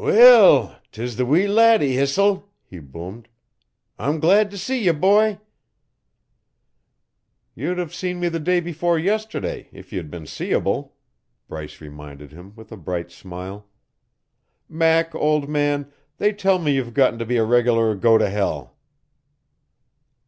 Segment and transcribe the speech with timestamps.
[0.00, 0.76] "Weel!
[0.92, 3.26] 'Tis the wee laddie hissel," he boomed.
[3.98, 5.40] "I'm glad to see ye, boy."
[7.56, 10.94] "You'd have seen me the day before yesterday if you had been seeable,"
[11.48, 13.66] Bryce reminded him with a bright smile.
[14.68, 18.76] "Mac, old man, they tell me you've gotten to be a regular go to hell."